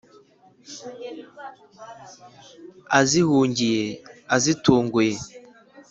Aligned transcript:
azihungiye: 2.99 3.85
azitunguye 4.35 5.17